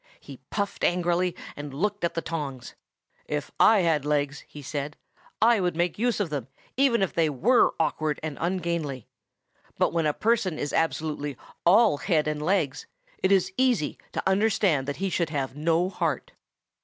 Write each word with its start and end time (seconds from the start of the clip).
He 0.19 0.37
puffed 0.49 0.83
angrily, 0.83 1.35
and 1.55 1.75
looked 1.75 2.03
at 2.03 2.15
the 2.15 2.23
tongs. 2.23 2.73
"If 3.27 3.51
I 3.59 3.81
had 3.81 4.03
legs," 4.03 4.43
he 4.47 4.63
said, 4.63 4.97
"I 5.39 5.59
would 5.59 5.75
make 5.75 5.97
some 5.97 6.01
use 6.01 6.19
of 6.19 6.31
them, 6.31 6.47
even 6.75 7.03
if 7.03 7.13
they 7.13 7.29
were 7.29 7.75
awkward 7.79 8.19
and 8.23 8.35
ungainly. 8.41 9.05
But 9.77 9.93
when 9.93 10.07
a 10.07 10.13
person 10.13 10.57
is 10.57 10.73
absolutely 10.73 11.37
all 11.67 11.97
head 11.99 12.27
and 12.27 12.41
legs, 12.41 12.87
it 13.21 13.31
is 13.31 13.53
easy 13.57 13.99
to 14.13 14.27
understand 14.27 14.87
that 14.87 14.97
he 14.97 15.11
should 15.11 15.29
have 15.29 15.55
no 15.55 15.87
heart." 15.89 16.31